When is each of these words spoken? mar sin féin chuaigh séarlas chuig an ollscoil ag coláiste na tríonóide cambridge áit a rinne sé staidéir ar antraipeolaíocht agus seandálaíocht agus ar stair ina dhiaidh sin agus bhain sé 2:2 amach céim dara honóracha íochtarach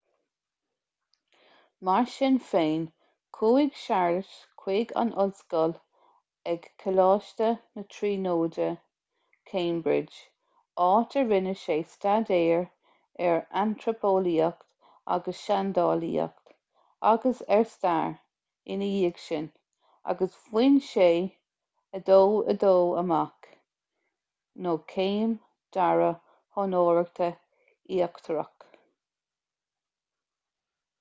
mar 1.87 2.03
sin 2.15 2.35
féin 2.47 2.81
chuaigh 3.37 3.69
séarlas 3.83 4.33
chuig 4.63 4.91
an 5.03 5.13
ollscoil 5.23 5.71
ag 6.51 6.67
coláiste 6.83 7.47
na 7.53 7.83
tríonóide 7.95 8.67
cambridge 9.53 10.19
áit 10.89 11.15
a 11.23 11.23
rinne 11.31 11.55
sé 11.63 11.77
staidéir 11.95 12.61
ar 13.29 13.41
antraipeolaíocht 13.63 14.67
agus 15.17 15.41
seandálaíocht 15.49 16.53
agus 17.15 17.41
ar 17.57 17.65
stair 17.73 18.15
ina 18.77 18.91
dhiaidh 18.93 19.25
sin 19.25 19.49
agus 20.15 20.37
bhain 20.53 20.79
sé 20.91 21.09
2:2 22.13 22.71
amach 23.03 23.51
céim 24.95 25.37
dara 25.79 26.15
honóracha 26.61 27.35
íochtarach 27.99 28.57